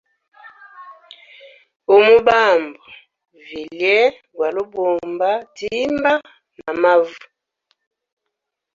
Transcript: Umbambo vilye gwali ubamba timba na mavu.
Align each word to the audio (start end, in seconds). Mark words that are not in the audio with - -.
Umbambo 1.97 2.83
vilye 3.45 3.99
gwali 4.35 4.59
ubamba 4.65 5.29
timba 5.55 6.13
na 6.57 6.71
mavu. 6.81 7.17